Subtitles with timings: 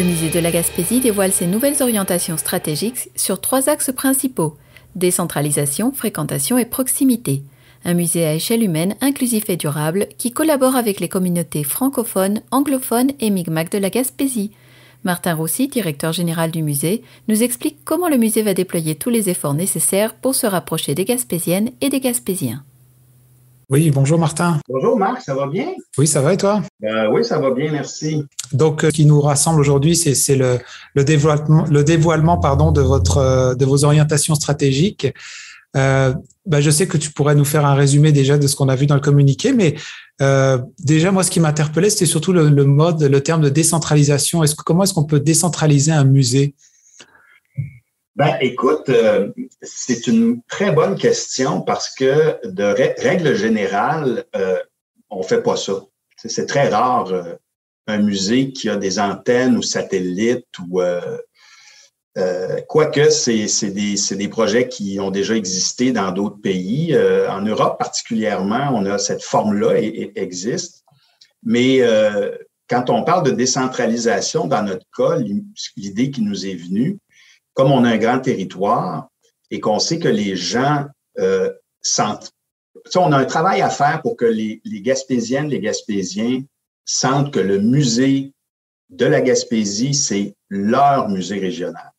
[0.00, 4.56] Le musée de la Gaspésie dévoile ses nouvelles orientations stratégiques sur trois axes principaux
[4.94, 7.42] décentralisation, fréquentation et proximité.
[7.84, 13.10] Un musée à échelle humaine, inclusif et durable qui collabore avec les communautés francophones, anglophones
[13.20, 14.52] et Mi'kmaq de la Gaspésie.
[15.04, 19.28] Martin Roussy, directeur général du musée, nous explique comment le musée va déployer tous les
[19.28, 22.64] efforts nécessaires pour se rapprocher des Gaspésiennes et des Gaspésiens.
[23.70, 24.58] Oui, bonjour Martin.
[24.68, 25.68] Bonjour Marc, ça va bien?
[25.96, 26.60] Oui, ça va et toi?
[26.82, 28.24] Euh, oui, ça va bien, merci.
[28.52, 30.58] Donc, euh, ce qui nous rassemble aujourd'hui, c'est le,
[30.96, 35.14] le, dévoilement, le dévoilement pardon, de, votre, euh, de vos orientations stratégiques.
[35.76, 36.12] Euh,
[36.46, 38.74] bah, je sais que tu pourrais nous faire un résumé déjà de ce qu'on a
[38.74, 39.76] vu dans le communiqué, mais
[40.20, 44.42] euh, déjà, moi, ce qui m'interpellait, c'était surtout le, le, mode, le terme de décentralisation.
[44.42, 46.56] Est-ce que, comment est-ce qu'on peut décentraliser un musée?
[48.16, 49.30] Ben, écoute, euh,
[49.62, 52.64] c'est une très bonne question parce que de
[53.00, 54.58] règle générale, euh,
[55.10, 55.82] on fait pas ça.
[56.16, 57.34] C'est très rare euh,
[57.86, 61.18] un musée qui a des antennes ou satellites ou euh,
[62.18, 66.96] euh, quoique c'est des, des projets qui ont déjà existé dans d'autres pays.
[67.28, 70.84] en Europe particulièrement, on a cette forme-là et, et, existe.
[71.42, 71.80] Mais
[72.68, 75.16] quand on parle de décentralisation, dans notre cas,
[75.76, 76.98] l'idée qui nous est venue,
[77.54, 79.08] comme on a un grand territoire
[79.50, 80.86] et qu'on sait que les gens
[81.18, 82.32] euh, sentent.
[82.94, 86.42] on a un travail à faire pour que les, les Gaspésiennes, les Gaspésiens
[86.84, 88.32] sentent que le musée
[88.90, 91.92] de la Gaspésie, c'est leur musée régional.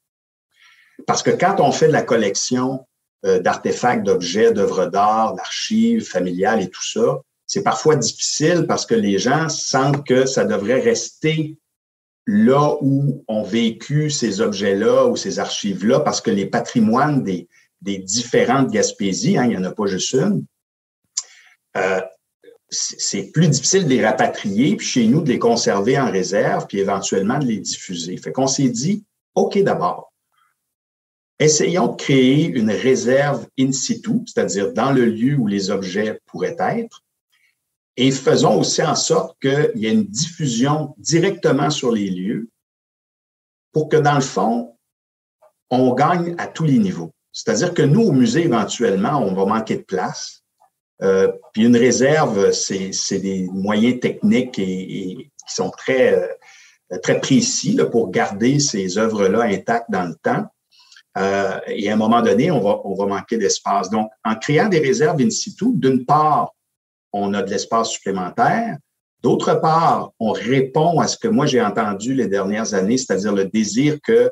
[1.08, 2.86] Parce que quand on fait de la collection
[3.26, 8.96] euh, d'artefacts, d'objets, d'œuvres d'art, d'archives familiales et tout ça, c'est parfois difficile parce que
[8.96, 11.58] les gens sentent que ça devrait rester
[12.28, 17.48] là où ont vécu ces objets-là ou ces archives-là, parce que les patrimoines des,
[17.82, 20.46] des différentes Gaspésies, hein, il n'y en a pas juste une,
[21.78, 22.02] euh,
[22.70, 26.80] c'est plus difficile de les rapatrier, puis chez nous, de les conserver en réserve, puis
[26.80, 28.16] éventuellement de les diffuser.
[28.18, 29.04] Fait qu'on s'est dit,
[29.36, 30.14] OK d'abord,
[31.38, 36.56] essayons de créer une réserve in situ, c'est-à-dire dans le lieu où les objets pourraient
[36.60, 37.04] être,
[37.98, 42.50] et faisons aussi en sorte qu'il y ait une diffusion directement sur les lieux
[43.72, 44.76] pour que, dans le fond,
[45.70, 47.12] on gagne à tous les niveaux.
[47.32, 50.44] C'est-à-dire que nous, au musée, éventuellement, on va manquer de place.
[51.02, 57.20] Euh, puis une réserve, c'est des moyens techniques et, et qui sont très, euh, très
[57.20, 60.46] précis là, pour garder ces œuvres-là intactes dans le temps.
[61.18, 63.90] Euh, et à un moment donné, on va, on va manquer d'espace.
[63.90, 66.54] Donc, en créant des réserves in situ, d'une part,
[67.14, 68.78] on a de l'espace supplémentaire.
[69.22, 73.46] D'autre part, on répond à ce que moi j'ai entendu les dernières années, c'est-à-dire le
[73.46, 74.32] désir que,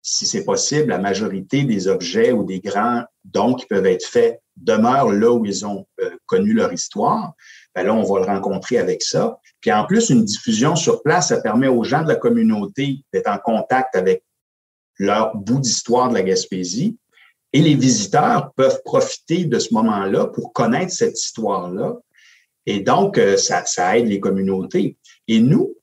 [0.00, 4.40] si c'est possible, la majorité des objets ou des grands dons qui peuvent être faits
[4.56, 7.32] demeurent là où ils ont euh, connu leur histoire.
[7.74, 9.38] Ben là, on va le rencontrer avec ça.
[9.60, 13.28] Puis en plus, une diffusion sur place, ça permet aux gens de la communauté d'être
[13.28, 14.22] en contact avec
[14.98, 16.96] leur bout d'histoire de la Gaspésie.
[17.52, 21.96] Et les visiteurs peuvent profiter de ce moment-là pour connaître cette histoire-là
[22.68, 24.98] et donc, euh, ça, ça aide les communautés.
[25.26, 25.74] Et nous,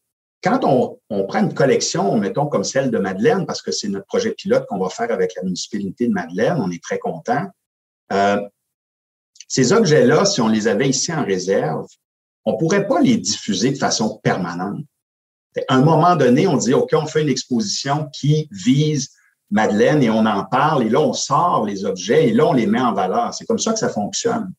[0.43, 4.05] quand on, on, prend une collection, mettons comme celle de Madeleine, parce que c'est notre
[4.05, 7.47] projet pilote qu'on va faire avec la municipalité de Madeleine, on est très content.
[8.13, 8.39] Euh,
[9.47, 11.87] ces objets-là, si on les avait ici en réserve,
[12.45, 14.85] on pourrait pas les diffuser de façon permanente.
[15.67, 19.09] À un moment donné, on dit, OK, on fait une exposition qui vise
[19.49, 22.67] Madeleine et on en parle, et là, on sort les objets et là, on les
[22.67, 23.33] met en valeur.
[23.33, 24.53] C'est comme ça que ça fonctionne.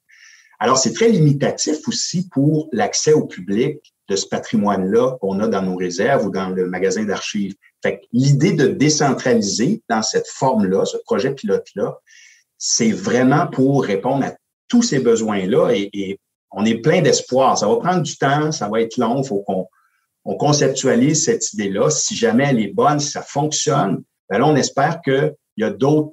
[0.58, 5.62] Alors, c'est très limitatif aussi pour l'accès au public de ce patrimoine-là qu'on a dans
[5.62, 7.54] nos réserves ou dans le magasin d'archives.
[7.82, 11.98] Fait l'idée de décentraliser dans cette forme-là, ce projet pilote-là,
[12.58, 14.34] c'est vraiment pour répondre à
[14.68, 16.18] tous ces besoins-là et,
[16.58, 17.58] on est plein d'espoir.
[17.58, 19.66] Ça va prendre du temps, ça va être long, il faut qu'on
[20.24, 21.90] on conceptualise cette idée-là.
[21.90, 25.70] Si jamais elle est bonne, si ça fonctionne, ben là, on espère qu'il y a
[25.70, 26.12] d'autres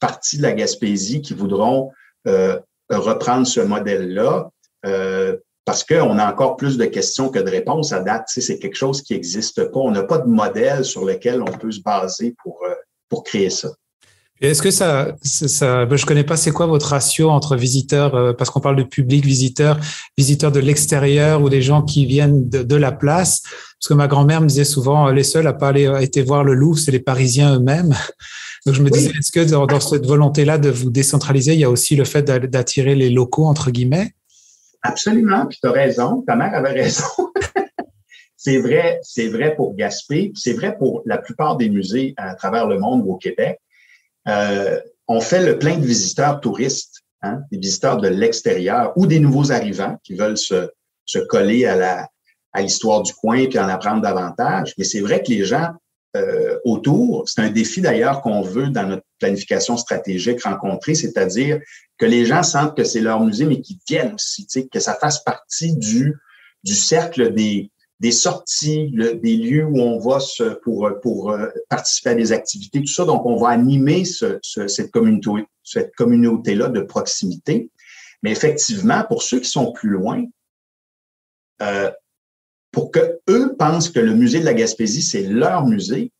[0.00, 1.90] parties de la Gaspésie qui voudront
[2.26, 2.58] euh,
[2.90, 4.50] reprendre ce modèle-là
[4.84, 8.24] euh, parce qu'on a encore plus de questions que de réponses à date.
[8.28, 9.80] C'est quelque chose qui n'existe pas.
[9.80, 12.74] On n'a pas de modèle sur lequel on peut se baser pour, euh,
[13.08, 13.70] pour créer ça.
[14.40, 18.32] Est-ce que ça, ça, ben, je connais pas, c'est quoi votre ratio entre visiteurs, euh,
[18.34, 19.80] parce qu'on parle de public, visiteurs,
[20.18, 23.40] visiteurs de l'extérieur ou des gens qui viennent de, de la place?
[23.42, 26.52] Parce que ma grand-mère me disait souvent, les seuls à pas aller, été voir le
[26.52, 27.94] Louvre, c'est les Parisiens eux-mêmes.
[28.66, 31.64] Donc je me disais, est-ce que dans, dans cette volonté-là de vous décentraliser, il y
[31.64, 34.12] a aussi le fait d'attirer les locaux, entre guillemets?
[34.82, 37.04] Absolument, puis tu as raison, ta mère avait raison.
[38.36, 42.66] c'est vrai, c'est vrai pour Gaspé, c'est vrai pour la plupart des musées à travers
[42.66, 43.60] le monde ou au Québec.
[44.28, 49.20] Euh, on fait le plein de visiteurs touristes, hein, des visiteurs de l'extérieur ou des
[49.20, 50.70] nouveaux arrivants qui veulent se,
[51.04, 52.08] se coller à la
[52.52, 54.72] à l'histoire du coin puis en apprendre davantage.
[54.78, 55.72] Mais c'est vrai que les gens
[56.16, 57.28] euh, autour.
[57.28, 61.60] C'est un défi d'ailleurs qu'on veut dans notre planification stratégique rencontrer, c'est-à-dire
[61.98, 65.22] que les gens sentent que c'est leur musée, mais qu'ils viennent aussi, que ça fasse
[65.22, 66.14] partie du,
[66.64, 67.70] cercle des,
[68.10, 68.92] sorties,
[69.22, 70.18] des lieux où on va
[70.62, 73.04] pour, euh, participer à des activités, tout ça.
[73.04, 77.70] Donc, on va animer ce, cette communauté, cette communauté-là de proximité.
[78.22, 80.24] Mais effectivement, pour ceux qui sont plus loin,
[81.62, 81.90] euh,
[82.76, 86.12] pour que eux pensent que le musée de la Gaspésie, c'est leur musée,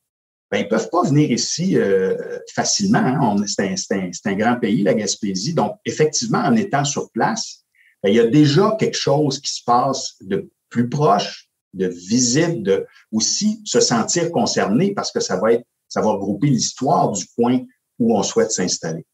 [0.51, 2.17] ben, ils peuvent pas venir ici euh,
[2.55, 2.99] facilement.
[2.99, 3.45] Hein.
[3.47, 5.53] C'est un, un, grand pays, la Gaspésie.
[5.53, 7.63] Donc, effectivement, en étant sur place,
[8.03, 12.63] ben, il y a déjà quelque chose qui se passe de plus proche, de visite,
[12.63, 17.27] de aussi se sentir concerné parce que ça va être, ça va regrouper l'histoire du
[17.37, 17.61] point
[17.99, 19.05] où on souhaite s'installer.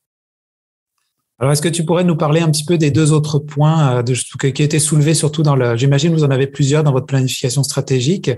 [1.42, 4.02] Alors, est-ce que tu pourrais nous parler un petit peu des deux autres points euh,
[4.04, 7.64] de, qui étaient soulevés surtout dans le, j'imagine vous en avez plusieurs dans votre planification
[7.64, 8.30] stratégique,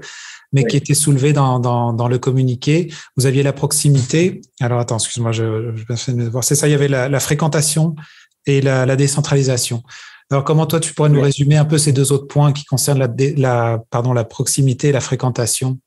[0.55, 2.91] mais qui étaient soulevés dans, dans, dans, le communiqué.
[3.19, 4.41] Vous aviez la proximité.
[4.59, 6.45] Alors, attends, excuse-moi, je, je voir.
[6.45, 7.95] C'est ça, il y avait la, la fréquentation
[8.47, 9.83] et la, la, décentralisation.
[10.31, 13.01] Alors, comment toi, tu pourrais nous résumer un peu ces deux autres points qui concernent
[13.01, 15.79] la, la, pardon, la proximité et la fréquentation?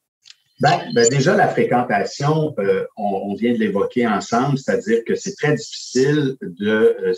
[0.60, 5.54] Ben, ben, déjà, la fréquentation, euh, on, vient de l'évoquer ensemble, c'est-à-dire que c'est très
[5.54, 7.14] difficile euh,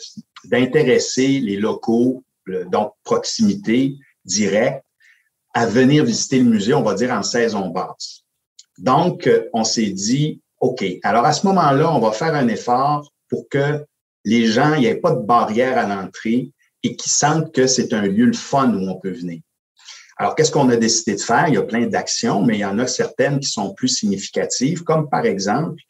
[0.46, 2.24] d'intéresser les locaux,
[2.68, 3.96] donc proximité
[4.26, 4.84] directe,
[5.54, 8.24] à venir visiter le musée, on va dire en saison basse.
[8.78, 13.14] Donc, euh, on s'est dit, OK, alors à ce moment-là, on va faire un effort
[13.30, 13.86] pour que
[14.26, 16.52] les gens, il n'y ait pas de barrière à l'entrée
[16.84, 19.42] et qu'ils sentent que c'est un lieu le fun où on peut venir.
[20.20, 21.48] Alors, qu'est-ce qu'on a décidé de faire?
[21.48, 24.84] Il y a plein d'actions, mais il y en a certaines qui sont plus significatives,
[24.84, 25.82] comme par exemple,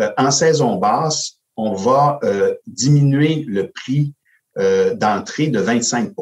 [0.00, 4.12] euh, en saison basse, on va euh, diminuer le prix
[4.58, 6.12] euh, d'entrée de 25%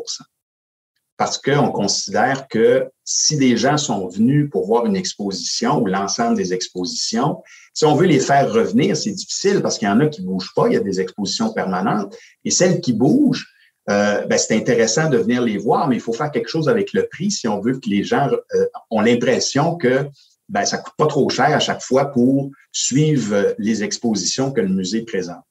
[1.17, 6.37] parce qu'on considère que si des gens sont venus pour voir une exposition ou l'ensemble
[6.37, 7.43] des expositions,
[7.73, 10.53] si on veut les faire revenir, c'est difficile parce qu'il y en a qui bougent
[10.55, 12.15] pas, il y a des expositions permanentes,
[12.45, 13.47] et celles qui bougent,
[13.89, 16.93] euh, ben, c'est intéressant de venir les voir, mais il faut faire quelque chose avec
[16.93, 20.09] le prix si on veut que les gens euh, ont l'impression que
[20.49, 24.61] ben, ça coûte pas trop cher à chaque fois pour suivre euh, les expositions que
[24.61, 25.45] le musée présente.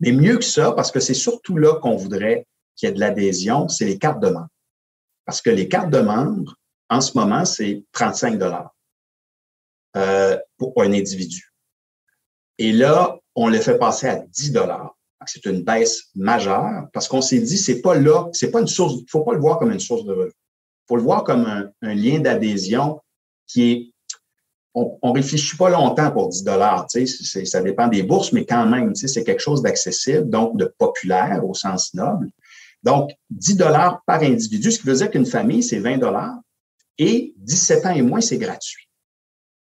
[0.00, 2.46] Mais mieux que ça, parce que c'est surtout là qu'on voudrait
[2.76, 4.48] qu'il y ait de l'adhésion, c'est les cartes de membres.
[5.24, 6.56] Parce que les cartes de membres,
[6.90, 8.74] en ce moment, c'est 35 dollars
[9.96, 11.52] euh, pour un individu.
[12.58, 14.96] Et là, on le fait passer à 10 dollars
[15.26, 18.94] c'est une baisse majeure parce qu'on s'est dit, c'est pas là, c'est pas une source,
[18.94, 20.34] il faut pas le voir comme une source de revenus.
[20.34, 21.46] Il faut le voir comme
[21.82, 23.00] un, lien d'adhésion
[23.46, 23.92] qui est,
[24.74, 28.66] on, réfléchit pas longtemps pour 10 dollars, tu sais, ça dépend des bourses, mais quand
[28.66, 32.30] même, tu sais, c'est quelque chose d'accessible, donc de populaire au sens noble.
[32.82, 36.36] Donc, 10 dollars par individu, ce qui veut dire qu'une famille, c'est 20 dollars
[36.98, 38.88] et 17 ans et moins, c'est gratuit.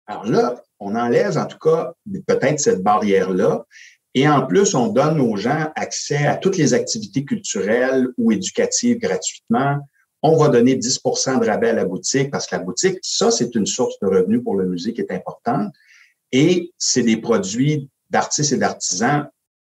[0.05, 1.93] Alors là, on enlève en tout cas
[2.27, 3.65] peut-être cette barrière-là
[4.15, 8.99] et en plus, on donne aux gens accès à toutes les activités culturelles ou éducatives
[8.99, 9.79] gratuitement.
[10.21, 13.55] On va donner 10% de rabais à la boutique parce que la boutique, ça, c'est
[13.55, 15.73] une source de revenus pour le musée qui est importante.
[16.31, 19.27] Et c'est des produits d'artistes et d'artisans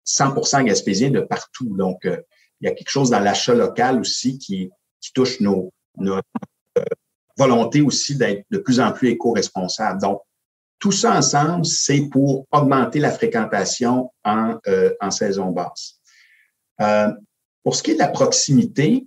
[0.05, 1.75] 100% gaspésiens de partout.
[1.77, 2.17] Donc, euh,
[2.59, 6.27] il y a quelque chose dans l'achat local aussi qui, qui touche nos, notre
[6.77, 6.83] euh,
[7.37, 10.01] volonté aussi d'être de plus en plus éco-responsable.
[10.01, 10.21] Donc,
[10.81, 15.99] tout ça ensemble, c'est pour augmenter la fréquentation en, euh, saison basse.
[16.81, 17.07] Euh,
[17.63, 19.05] pour ce qui est de la proximité,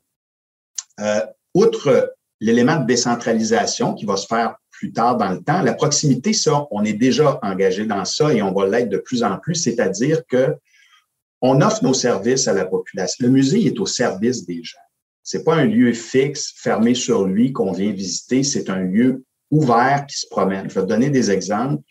[1.00, 1.20] euh,
[1.52, 6.32] outre l'élément de décentralisation qui va se faire plus tard dans le temps, la proximité,
[6.32, 9.56] ça, on est déjà engagé dans ça et on va l'être de plus en plus,
[9.56, 10.54] c'est-à-dire que
[11.42, 13.26] on offre nos services à la population.
[13.26, 14.78] Le musée est au service des gens.
[15.24, 20.06] C'est pas un lieu fixe, fermé sur lui qu'on vient visiter, c'est un lieu ouverts
[20.06, 20.68] qui se promènent.
[20.68, 21.82] Je vais te donner des exemples.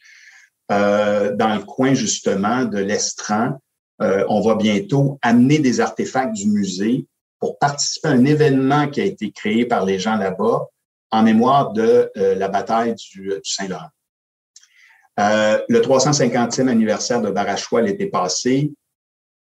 [0.72, 3.60] Euh, dans le coin justement de l'Estran,
[4.02, 7.06] euh, on va bientôt amener des artefacts du musée
[7.40, 10.68] pour participer à un événement qui a été créé par les gens là-bas
[11.12, 13.90] en mémoire de euh, la bataille du, Saint-Laurent.
[15.18, 18.72] le 350e anniversaire de Barachois l'été passé,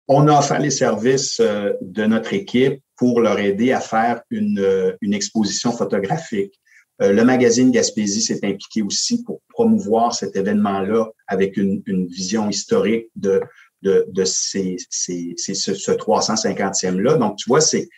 [0.07, 5.13] on a offert les services de notre équipe pour leur aider à faire une, une
[5.13, 6.62] exposition photographique euh,
[6.99, 13.41] le magazine Gaspésie s'est impliqué aussi pour promouvoir cet événement-là avec une, vision historique de,
[13.81, 17.15] de, de ces, ces, ce, 350e-là.
[17.15, 17.89] Donc, tu vois, c'est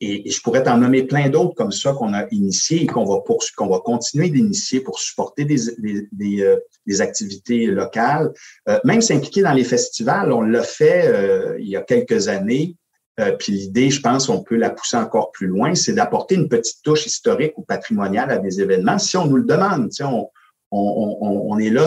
[0.00, 3.22] et, je pourrais t'en nommer plein d'autres comme ça qu'on a initiés et qu'on va
[3.56, 8.30] qu'on va continuer d'initier pour supporter des, des, des, euh, des activités locales.
[8.68, 12.76] Euh, même s'impliquer dans les festivals, on l'a fait il y a quelques années.
[13.18, 16.48] Euh, puis l'idée, je pense, on peut la pousser encore plus loin, c'est d'apporter une
[16.48, 19.90] petite touche historique ou patrimoniale à des événements si on nous le demande.
[20.00, 20.28] On,
[20.70, 21.86] on, est là,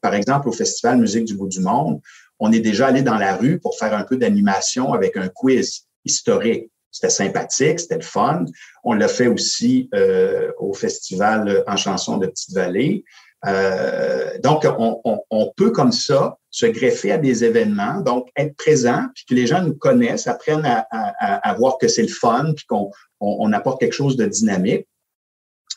[0.00, 2.00] par exemple, au Festival Musique du bout du monde,
[2.38, 5.86] on est déjà allé dans la rue pour faire un peu d'animation avec un quiz
[6.04, 6.70] historique.
[6.90, 8.44] C'était sympathique, c'était le fun.
[8.84, 13.04] On l'a fait aussi euh, au Festival en chanson de Petite-Vallée.
[13.46, 19.24] Euh, donc, on, peut comme ça se greffer à des événements, donc être présent, puis
[19.28, 23.80] que les gens nous connaissent, apprennent à, voir que c'est le fun, puis qu'on apporte
[23.80, 24.86] quelque chose de dynamique.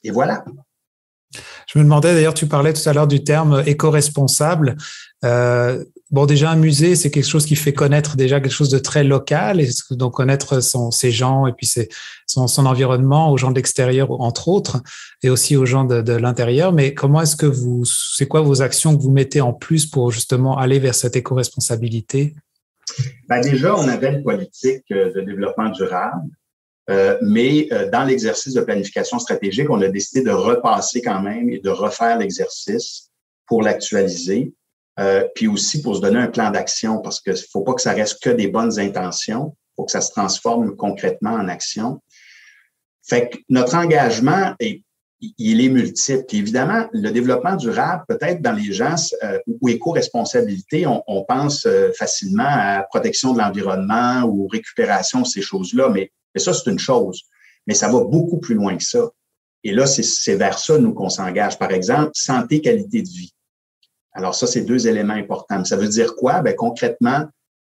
[0.03, 0.43] Et voilà.
[1.67, 4.77] Je me demandais d'ailleurs, tu parlais tout à l'heure du terme éco-responsable.
[5.25, 8.79] Euh, bon, déjà un musée, c'est quelque chose qui fait connaître déjà quelque chose de
[8.79, 11.69] très local, et donc connaître son, ses gens et puis
[12.27, 14.81] son, environnement aux gens de l'extérieur entre autres,
[15.23, 16.71] et aussi aux gens de, de l'intérieur.
[16.71, 20.11] Mais comment est-ce que vous, c'est quoi vos actions que vous mettez en plus pour
[20.11, 22.35] justement aller vers cette éco-responsabilité?
[23.27, 26.29] Ben déjà, on avait une politique de développement durable
[26.89, 31.49] euh, mais euh, dans l'exercice de planification stratégique, on a décidé de repasser quand même
[31.49, 33.09] et de refaire l'exercice
[33.45, 34.53] pour l'actualiser,
[34.99, 37.81] euh, puis aussi pour se donner un plan d'action, parce qu'il ne faut pas que
[37.81, 42.01] ça reste que des bonnes intentions, il faut que ça se transforme concrètement en action.
[43.05, 44.81] Fait que notre engagement est
[45.19, 46.25] il est multiple.
[46.33, 48.93] évidemment, le développement durable, peut-être dans les gens
[49.47, 51.67] ou éco-responsabilité, on, on, pense
[51.97, 57.23] facilement à protection de l'environnement ou récupération, ces choses-là, mais et ça, c'est une chose.
[57.65, 59.09] Mais ça va beaucoup plus loin que ça.
[59.63, 61.59] Et là, c'est vers ça, nous, qu'on s'engage.
[61.59, 63.33] Par exemple, santé, qualité de vie.
[64.13, 65.63] Alors ça, c'est deux éléments importants.
[65.65, 66.41] Ça veut dire quoi?
[66.41, 67.25] Bien, concrètement,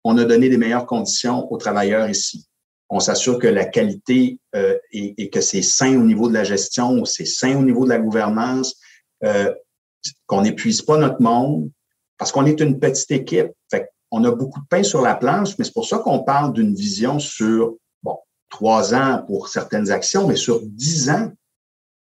[0.04, 2.47] on a donné des meilleures conditions aux travailleurs ici.
[2.88, 7.04] On s'assure que la qualité euh, et, que c'est sain au niveau de la gestion,
[7.04, 8.76] c'est sain au niveau de la gouvernance,
[9.23, 9.52] euh,
[10.26, 11.71] qu'on n'épuise pas notre monde,
[12.19, 13.52] parce qu'on est une petite équipe.
[13.71, 16.52] Fait on a beaucoup de pain sur la planche, mais c'est pour ça qu'on parle
[16.52, 17.76] d'une vision sur
[18.50, 21.33] trois ans pour certaines actions, mais sur dix ans,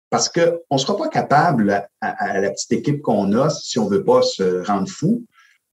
[0.08, 3.90] parce qu'on ne sera pas capable, à, la petite équipe qu'on a, si on ne
[3.90, 5.24] veut pas se rendre fou,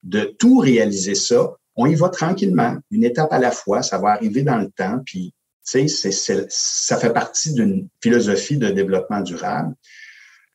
[0.02, 1.54] de tout réaliser ça.
[1.76, 5.00] On y va tranquillement, une étape à la fois, ça va arriver dans le temps,
[5.06, 5.34] puis
[5.66, 9.74] tu sais, ça fait partie d'une philosophie de développement durable.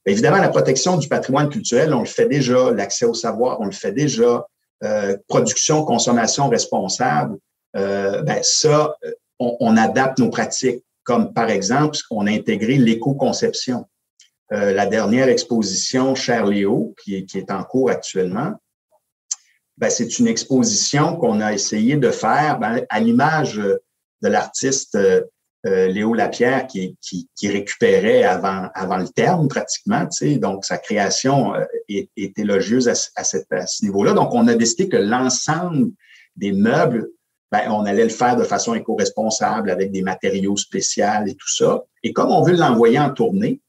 [0.05, 3.73] Évidemment, la protection du patrimoine culturel, on le fait déjà, l'accès au savoir, on le
[3.73, 4.47] fait déjà,
[4.85, 7.39] euh, production, consommation responsable,
[7.77, 8.95] euh, ben ça,
[9.38, 13.87] on, adapte nos pratiques, comme par exemple, on a intégré l'éco-conception.
[14.52, 18.52] Euh, la dernière exposition Cher Léo, qui est, en cours actuellement,
[19.76, 24.99] ben, c'est une exposition qu'on a essayé de faire ben, à l'image de l'artiste
[25.66, 26.97] euh, Léo Lapierre qui,
[27.42, 30.09] récupérait avant, le terme pratiquement.
[30.37, 34.14] Donc, sa création euh, est, élogieuse à, à, à ce niveau-là.
[34.14, 35.90] Donc, on a décidé que l'ensemble
[36.37, 37.09] des meubles
[37.50, 41.85] ben, on allait le faire de façon éco-responsable avec des matériaux spéciaux et tout ça.
[42.02, 43.61] Et comme on veut l'envoyer en tournée,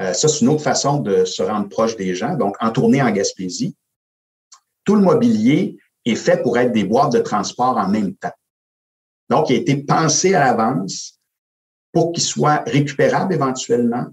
[0.00, 2.34] euh, ça, c'est une autre façon de se rendre proche des gens.
[2.34, 3.76] Donc, en tournée en Gaspésie,
[4.84, 8.34] tout le mobilier est fait pour être des boîtes de transport en même temps.
[9.30, 11.18] Donc, il a été pensé à l'avance
[11.92, 14.06] pour qu'il soit récupérable éventuellement,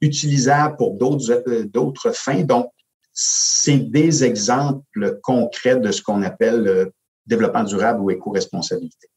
[0.00, 2.42] utilisable pour d'autres euh, d'autres fins.
[2.42, 2.70] Donc,
[3.12, 6.86] c'est des exemples concrets de ce qu'on appelle euh,
[7.26, 9.08] développement durable ou éco-responsabilité.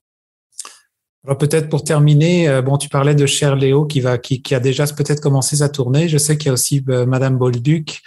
[1.26, 4.56] Alors peut-être pour terminer, euh, bon, tu parlais de Cher Léo qui va, qui, qui
[4.56, 6.08] a déjà peut-être commencé sa tournée.
[6.08, 8.02] Je sais qu'il y a aussi euh, Madame Bolduc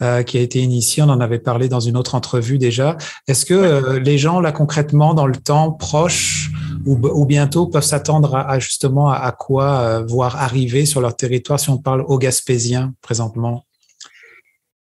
[0.00, 1.02] euh, qui a été initiée.
[1.02, 2.96] On en avait parlé dans une autre entrevue déjà.
[3.26, 6.50] Est-ce que les gens là concrètement dans le temps proche
[6.86, 11.68] ou, ou bientôt peuvent s'attendre à, justement à, quoi voir arriver sur leur territoire si
[11.70, 13.64] on parle au Gaspésien présentement?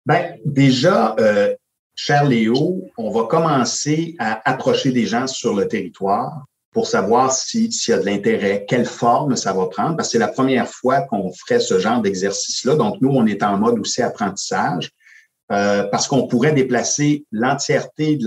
[0.06, 1.16] Ben déjà,
[1.96, 7.70] cher Léo, on va commencer à approcher des gens sur le territoire pour savoir s'il
[7.70, 11.02] y a de l'intérêt, quelle forme ça va prendre, parce que c'est la première fois
[11.02, 12.76] qu'on ferait ce genre d'exercice-là.
[12.76, 14.90] Donc, nous, on est en mode aussi apprentissage,
[15.52, 18.18] euh, parce qu'on pourrait déplacer l'entièreté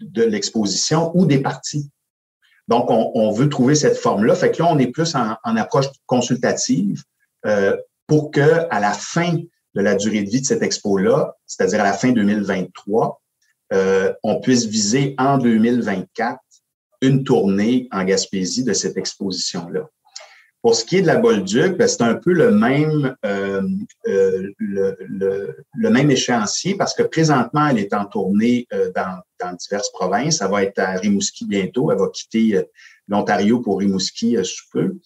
[0.00, 1.88] de l'exposition ou des parties.
[2.68, 4.34] Donc, on, veut trouver cette forme-là.
[4.36, 7.02] Fait que là, on est plus en, approche consultative
[7.46, 7.76] euh,
[8.06, 9.38] pour que à la fin
[9.74, 13.20] de la durée de vie de cette expo-là, c'est-à-dire à la fin 2023,
[13.72, 16.38] euh, on puisse viser en 2024
[17.02, 19.88] une tournée en Gaspésie de cette exposition-là.
[20.62, 23.62] Pour ce qui est de la Bolduc, ben, c'est un peu le même, euh,
[24.08, 24.96] euh, le,
[25.72, 30.42] le, même échéancier parce que présentement, elle est en tournée dans, dans, diverses provinces.
[30.42, 31.90] Elle va être à Rimouski bientôt.
[31.90, 32.62] Elle va quitter
[33.08, 34.98] l'Ontario pour Rimouski sous peu.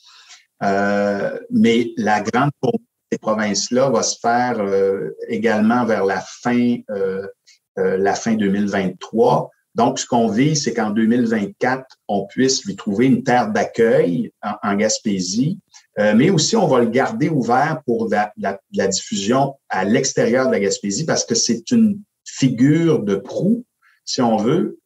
[0.60, 7.26] mais la grande tournée ces provinces-là va se faire euh, également vers la fin, euh,
[7.78, 9.50] euh, la fin 2023.
[9.76, 14.74] Donc, ce qu'on vit, c'est qu'en 2024, on puisse lui trouver une terre d'accueil en,
[14.74, 15.58] Gaspésie
[15.96, 21.06] mais aussi on va le garder ouvert pour la, diffusion à l'extérieur de la Gaspésie
[21.06, 23.64] parce que c'est une figure de proue,
[24.04, 24.78] si on veut.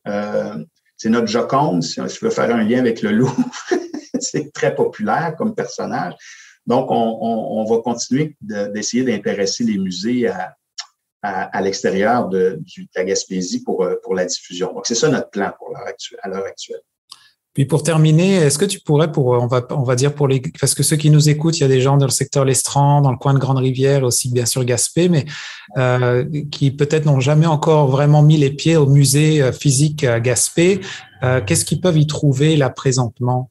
[0.99, 3.37] c'est notre Joconde, si je veux faire un lien avec le Louvre.
[4.20, 6.14] c'est très populaire comme personnage.
[6.69, 10.31] Donc, on, va continuer d'essayer d'intéresser les musées
[11.23, 12.61] à, l'extérieur de,
[12.95, 14.75] la Gaspésie pour, euh, pour la diffusion.
[14.75, 16.83] Donc, c'est ça notre plan pour à l'heure actuelle.
[17.55, 19.47] Puis pour terminer, est-ce que tu pourrais, pour on
[19.83, 21.97] va dire pour les parce que ceux qui nous écoutent, il y a des gens
[21.97, 25.25] dans le secteur Lestran, dans le coin de Grande Rivière, aussi bien sûr Gaspé, mais
[25.79, 30.81] euh, qui peut-être n'ont jamais encore vraiment mis les pieds au musée euh, physique Gaspé.
[31.47, 33.51] Qu'est-ce qu'ils peuvent y trouver là présentement?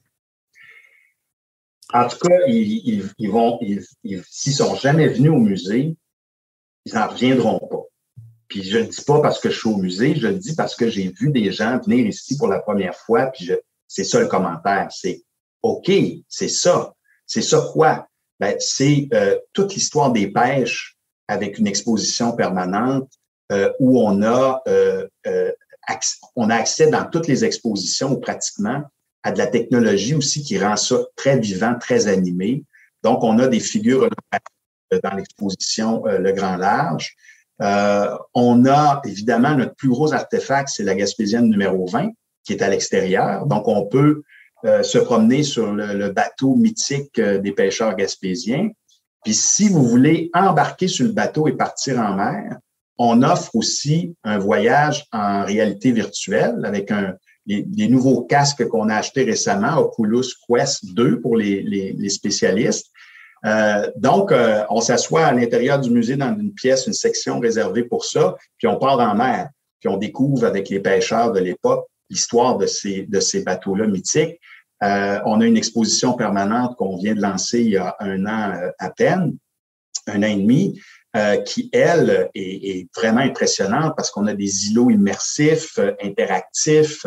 [1.94, 3.60] En tout cas, ils, ils, vont,
[4.30, 5.96] s'ils sont jamais venus au musée,
[6.86, 7.84] ils n'en reviendront pas.
[8.48, 10.76] Puis je ne dis pas parce que je suis au musée, je le dis parce
[10.76, 13.52] que j'ai vu des gens venir ici pour la première fois, puis
[13.88, 15.24] c'est ça le commentaire, c'est
[15.62, 15.92] OK,
[16.28, 16.94] c'est ça.
[17.26, 18.08] C'est ça quoi?
[18.40, 23.12] Ben, c'est euh, toute l'histoire des pêches avec une exposition permanente
[23.52, 25.08] euh, où on a, euh,
[26.36, 28.84] on a accès dans toutes les expositions pratiquement
[29.28, 32.64] à de la technologie aussi qui rend ça très vivant, très animé.
[33.04, 34.10] Donc, on a des figures
[35.04, 37.14] dans l'exposition euh, Le Grand Large.
[37.62, 42.12] Euh, on a évidemment notre plus gros artefact, c'est la Gaspésienne numéro 20,
[42.46, 43.46] qui est à l'extérieur.
[43.48, 44.24] Donc, on peut
[44.64, 48.70] euh, se promener sur le, bateau mythique des pêcheurs gaspésiens.
[49.26, 52.58] Puis, si vous voulez embarquer sur le bateau et partir en mer,
[52.98, 57.16] on offre aussi un voyage en réalité virtuelle avec un,
[57.48, 62.88] les, nouveaux casques qu'on a achetés récemment, Oculus Quest 2 pour les, spécialistes.
[63.46, 67.84] Euh, donc, euh, on s'assoit à l'intérieur du musée dans une pièce, une section réservée
[67.84, 69.50] pour ça, puis on part en mer,
[69.80, 74.40] puis on découvre avec les pêcheurs de l'époque l'histoire de ces, de ces bateaux-là mythiques.
[74.82, 78.54] Euh, on a une exposition permanente qu'on vient de lancer il y a un an
[78.80, 79.38] à peine,
[80.08, 80.80] un an et demi,
[81.46, 87.06] qui, elle, est, vraiment impressionnante parce qu'on a des îlots immersifs, interactifs,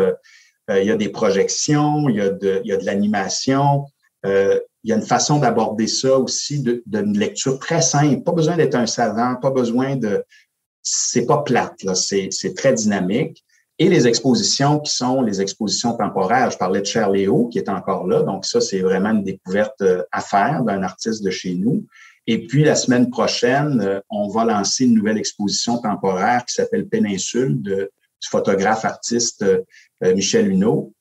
[0.71, 3.87] euh, il y a des projections, il y a de, l'animation.
[4.27, 8.23] Euh, il y a une façon d'aborder ça aussi d'une lecture très simple.
[8.23, 10.25] Pas besoin d'être un savant, pas besoin de.
[10.83, 13.45] C'est pas plate, c'est très dynamique.
[13.79, 16.51] Et les expositions qui sont les expositions temporaires.
[16.51, 18.23] Je parlais de Cher Léo qui est encore là.
[18.23, 21.87] Donc, ça, c'est vraiment une découverte euh, à faire d'un artiste de chez nous.
[22.27, 27.61] Et puis, la semaine prochaine, on va lancer une nouvelle exposition temporaire qui s'appelle Péninsule
[27.61, 30.93] de, du photographe artiste euh, Michel Huneau.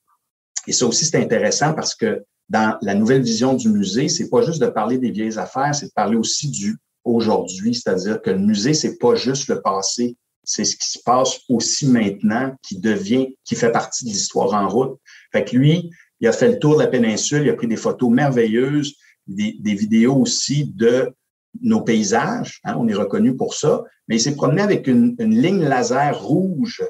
[0.66, 4.42] Et ça aussi, c'est intéressant parce que dans la nouvelle vision du musée, c'est pas
[4.42, 8.38] juste de parler des vieilles affaires, c'est de parler aussi du aujourd'hui, c'est-à-dire que le
[8.38, 13.36] musée, c'est pas juste le passé, c'est ce qui se passe aussi maintenant qui devient,
[13.44, 14.98] qui fait partie de l'histoire en route.
[15.32, 17.76] Fait que lui, il a fait le tour de la péninsule, il a pris des
[17.76, 21.12] photos merveilleuses, des, vidéos aussi de
[21.60, 25.64] nos paysages, hein, on est reconnu pour ça, mais il s'est promené avec une, ligne
[25.64, 26.82] laser rouge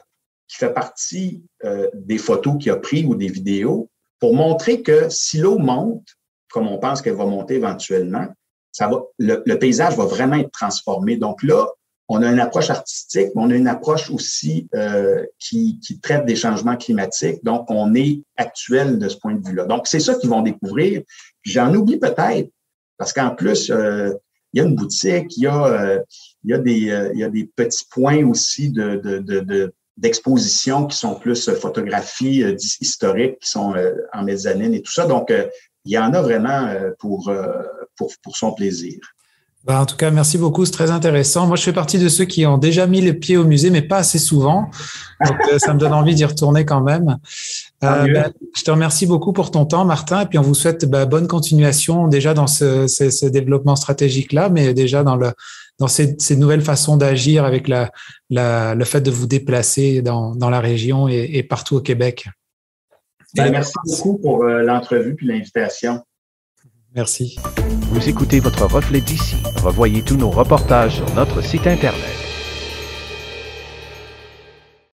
[0.48, 3.88] qui fait partie euh, des photos qu'il a prises ou des vidéos
[4.18, 6.06] pour montrer que si l'eau monte,
[6.50, 8.26] comme on pense qu'elle va monter éventuellement,
[8.72, 11.16] ça va, le, paysage va vraiment être transformé.
[11.16, 11.66] Donc là,
[12.08, 16.26] on a une approche artistique, mais on a une approche aussi euh, qui, qui, traite
[16.26, 17.42] des changements climatiques.
[17.44, 19.66] Donc, on est actuel de ce point de vue-là.
[19.66, 21.02] Donc, c'est ça qu'ils vont découvrir.
[21.42, 22.50] J'en oublie peut-être,
[22.98, 24.12] parce qu'en plus, euh,
[24.52, 26.02] il y a une boutique, il y a,
[26.44, 29.00] il y des, il y a des petits points aussi de,
[30.88, 35.06] qui sont plus euh, photographies euh, historiques, qui sont euh, en mezzanine et tout ça.
[35.06, 35.32] Donc,
[35.84, 37.32] il y en a vraiment pour,
[37.96, 38.98] pour, pour son plaisir.
[39.64, 41.46] Ben, en tout cas, merci beaucoup, c'est très intéressant.
[41.46, 43.80] Moi, je fais partie de ceux qui ont déjà mis le pied au musée, mais
[43.80, 44.70] pas assez souvent.
[45.26, 47.16] Donc, ça me donne envie d'y retourner quand même.
[47.82, 51.06] Ben, je te remercie beaucoup pour ton temps, Martin, et puis on vous souhaite ben,
[51.06, 55.32] bonne continuation déjà dans ce, ce, ce développement stratégique-là, mais déjà dans le,
[55.80, 57.90] dans ces, nouvelles façons d'agir avec la,
[58.28, 62.28] le fait de vous déplacer dans, la région et, partout au Québec.
[63.34, 66.02] Ben, merci beaucoup pour euh, l'entrevue puis l'invitation.
[66.94, 67.38] Merci.
[67.92, 69.36] Vous écoutez votre reflet d'ici.
[69.62, 72.29] Revoyez tous nos reportages sur notre site Internet.